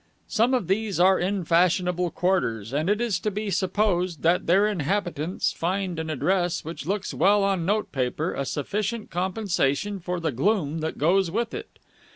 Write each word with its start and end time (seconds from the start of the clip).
Some 0.27 0.55
of 0.55 0.65
these 0.67 0.99
are 0.99 1.19
in 1.19 1.45
fashionable 1.45 2.09
quarters, 2.09 2.73
and 2.73 2.89
it 2.89 2.99
is 2.99 3.19
to 3.19 3.29
be 3.29 3.51
supposed 3.51 4.23
that 4.23 4.47
their 4.47 4.65
inhabitants 4.67 5.51
find 5.53 5.99
an 5.99 6.09
address 6.09 6.65
which 6.65 6.87
looks 6.87 7.13
well 7.13 7.43
on 7.43 7.67
note 7.67 7.91
paper 7.91 8.33
a 8.33 8.43
sufficient 8.45 9.11
compensation 9.11 9.99
for 9.99 10.19
the 10.19 10.31
gloom 10.31 10.79
that 10.79 10.97
goes 10.97 11.29
with 11.29 11.53
it. 11.53 11.77